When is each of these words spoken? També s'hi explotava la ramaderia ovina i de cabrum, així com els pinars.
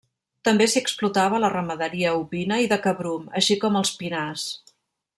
També 0.47 0.65
s'hi 0.71 0.81
explotava 0.85 1.41
la 1.43 1.51
ramaderia 1.53 2.15
ovina 2.23 2.59
i 2.65 2.73
de 2.75 2.81
cabrum, 2.89 3.31
així 3.41 3.59
com 3.67 3.81
els 3.83 3.97
pinars. 4.03 4.49